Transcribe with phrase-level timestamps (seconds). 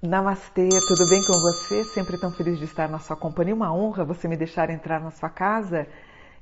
[0.00, 1.82] Namastê, tudo bem com você?
[1.82, 3.52] Sempre tão feliz de estar na sua companhia.
[3.52, 5.88] Uma honra você me deixar entrar na sua casa.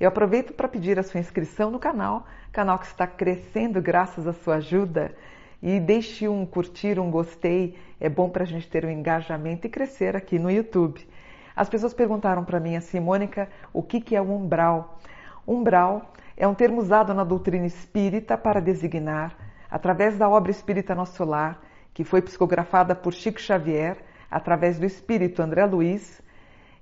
[0.00, 4.32] Eu aproveito para pedir a sua inscrição no canal, canal que está crescendo graças à
[4.32, 5.14] sua ajuda.
[5.62, 9.70] E deixe um curtir, um gostei, é bom para a gente ter um engajamento e
[9.70, 11.08] crescer aqui no YouTube.
[11.54, 14.98] As pessoas perguntaram para mim assim, Mônica, o que, que é o umbral?
[15.46, 19.32] Umbral é um termo usado na doutrina espírita para designar,
[19.70, 21.60] através da obra Espírita Nosso Lar,
[21.94, 23.96] que foi psicografada por Chico Xavier
[24.30, 26.20] através do espírito André Luiz,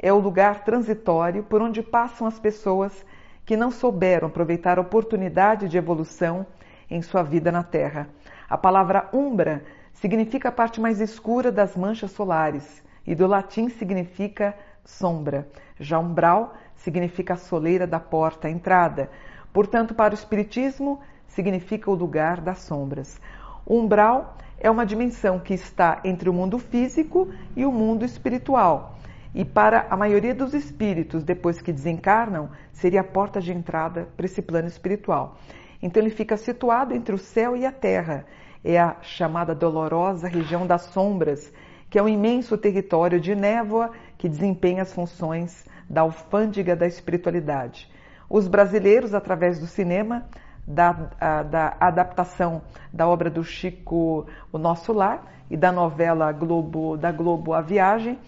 [0.00, 3.04] é o lugar transitório por onde passam as pessoas
[3.44, 6.46] que não souberam aproveitar a oportunidade de evolução
[6.90, 8.08] em sua vida na Terra.
[8.48, 14.54] A palavra umbra significa a parte mais escura das manchas solares e do latim significa
[14.84, 15.48] sombra.
[15.80, 19.10] Já umbral significa a soleira da porta, a entrada.
[19.52, 23.20] Portanto, para o Espiritismo, significa o lugar das sombras.
[23.66, 28.98] Umbral é uma dimensão que está entre o mundo físico e o mundo espiritual.
[29.34, 34.26] E para a maioria dos espíritos, depois que desencarnam, seria a porta de entrada para
[34.26, 35.38] esse plano espiritual.
[35.80, 38.24] Então ele fica situado entre o céu e a terra.
[38.64, 41.52] É a chamada dolorosa região das sombras,
[41.88, 47.88] que é um imenso território de névoa que desempenha as funções da alfândega da espiritualidade.
[48.28, 50.26] Os brasileiros, através do cinema,
[50.68, 52.60] da, a, da adaptação
[52.92, 58.18] da obra do Chico O Nosso Lar e da novela Globo da Globo A Viagem,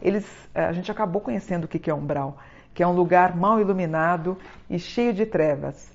[0.00, 2.38] eles, eh, a gente acabou conhecendo o que é umbral,
[2.72, 4.38] que é um lugar mal iluminado
[4.70, 5.92] e cheio de trevas.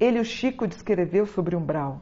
[0.00, 2.00] Ele, o Chico, descreveu sobre umbral.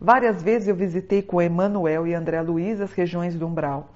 [0.00, 3.88] Várias vezes eu visitei com Emanuel e André Luiz as regiões do umbral.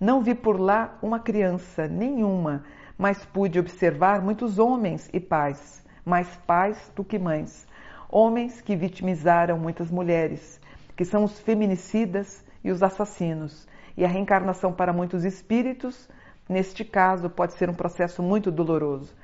[0.00, 2.64] Não vi por lá uma criança, nenhuma,
[2.96, 7.68] mas pude observar muitos homens e pais, mais pais do que mães
[8.08, 10.60] homens que vitimizaram muitas mulheres,
[10.96, 13.66] que são os feminicidas e os assassinos.
[13.96, 16.08] E a reencarnação para muitos espíritos,
[16.48, 19.14] neste caso, pode ser um processo muito doloroso.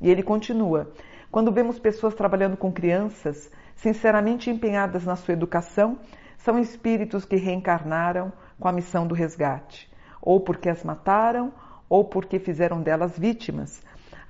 [0.00, 0.90] E ele continua:
[1.30, 5.98] quando vemos pessoas trabalhando com crianças, sinceramente empenhadas na sua educação,
[6.38, 11.52] são espíritos que reencarnaram com a missão do resgate, ou porque as mataram,
[11.88, 13.82] ou porque fizeram delas vítimas,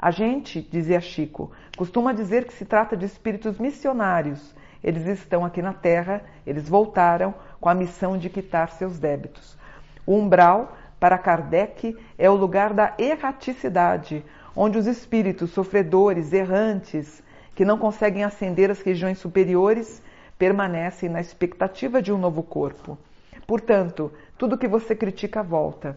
[0.02, 4.52] a gente, dizia Chico, costuma dizer que se trata de espíritos missionários.
[4.82, 9.56] Eles estão aqui na Terra, eles voltaram com a missão de quitar seus débitos.
[10.04, 14.24] O umbral, para Kardec, é o lugar da erraticidade,
[14.56, 17.22] onde os espíritos sofredores, errantes,
[17.54, 20.02] que não conseguem ascender às regiões superiores,
[20.36, 22.98] permanecem na expectativa de um novo corpo.
[23.46, 25.96] Portanto, tudo que você critica volta.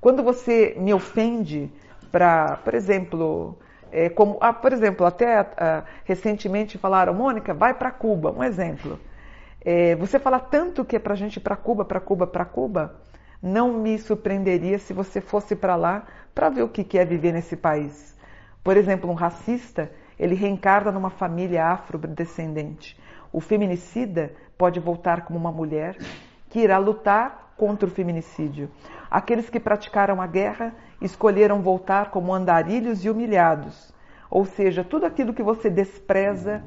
[0.00, 1.70] Quando você me ofende,
[2.10, 3.58] para, por exemplo,
[3.92, 8.98] é, como, ah, por exemplo, até ah, recentemente falaram, Mônica, vai para Cuba, um exemplo.
[9.64, 13.00] É, você fala tanto que é para gente ir para Cuba, para Cuba, para Cuba,
[13.42, 17.56] não me surpreenderia se você fosse para lá para ver o que é viver nesse
[17.56, 18.16] país.
[18.62, 22.98] Por exemplo, um racista, ele reencarna numa família afrodescendente.
[23.32, 25.96] O feminicida pode voltar como uma mulher
[26.48, 28.70] que irá lutar contra o feminicídio.
[29.10, 33.94] Aqueles que praticaram a guerra escolheram voltar como andarilhos e humilhados.
[34.30, 36.64] Ou seja, tudo aquilo que você despreza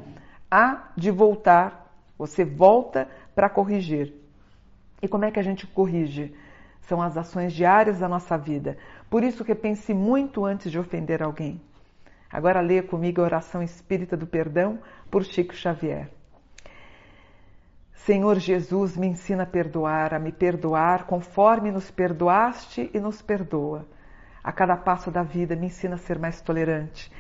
[0.50, 4.14] há de voltar, você volta para corrigir.
[5.02, 6.34] E como é que a gente corrige?
[6.82, 8.78] São as ações diárias da nossa vida.
[9.10, 11.62] Por isso, repense muito antes de ofender alguém.
[12.32, 14.80] Agora leia comigo a oração espírita do perdão
[15.10, 16.10] por Chico Xavier.
[18.06, 23.86] Senhor Jesus, me ensina a perdoar, a me perdoar conforme nos perdoaste e nos perdoa.
[24.42, 27.12] A cada passo da vida, me ensina a ser mais tolerante.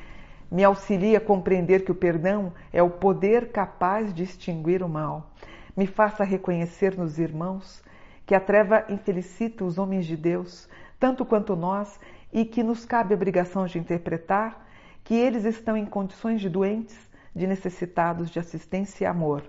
[0.49, 5.31] Me auxilia a compreender que o perdão é o poder capaz de extinguir o mal.
[5.75, 7.83] Me faça reconhecer nos irmãos
[8.25, 10.67] que a treva infelicita os homens de Deus,
[10.97, 11.99] tanto quanto nós,
[12.31, 14.65] e que nos cabe a obrigação de interpretar
[15.03, 16.97] que eles estão em condições de doentes,
[17.35, 19.43] de necessitados de assistência e amor.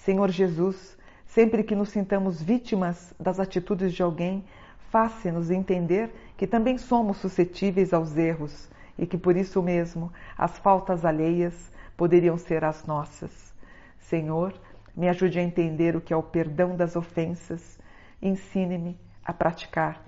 [0.00, 4.42] Senhor Jesus, sempre que nos sintamos vítimas das atitudes de alguém,
[4.88, 11.04] faça-nos entender que também somos suscetíveis aos erros e que por isso mesmo as faltas
[11.04, 13.52] alheias poderiam ser as nossas.
[13.98, 14.54] Senhor,
[14.96, 17.78] me ajude a entender o que é o perdão das ofensas,
[18.22, 20.02] ensine-me a praticar.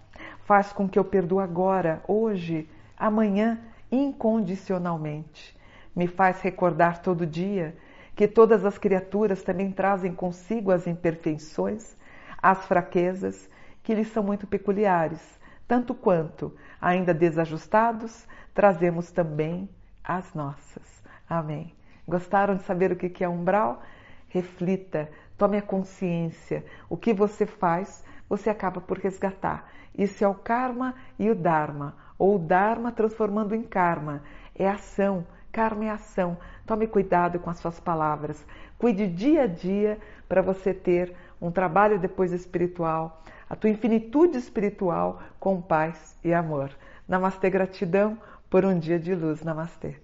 [0.45, 2.67] Faz com que eu perdoo agora, hoje,
[2.97, 3.61] amanhã,
[3.91, 5.55] incondicionalmente.
[5.95, 7.77] Me faz recordar todo dia
[8.15, 11.97] que todas as criaturas também trazem consigo as imperfeições,
[12.41, 13.49] as fraquezas,
[13.83, 19.69] que lhes são muito peculiares, tanto quanto, ainda desajustados, trazemos também
[20.05, 21.03] as nossas.
[21.29, 21.75] Amém.
[22.07, 23.83] Gostaram de saber o que é umbral?
[24.29, 25.09] Reflita,
[25.39, 26.65] tome a consciência.
[26.89, 29.71] O que você faz, você acaba por resgatar.
[29.97, 34.23] Isso é o karma e o dharma, ou o dharma transformando em karma.
[34.55, 36.39] É ação, karma é ação.
[36.67, 38.45] Tome cuidado com as suas palavras.
[38.79, 45.23] Cuide dia a dia para você ter um trabalho depois espiritual, a tua infinitude espiritual
[45.39, 46.71] com paz e amor.
[47.07, 48.19] Namastê, gratidão
[48.49, 49.43] por um dia de luz.
[49.43, 50.02] Namastê.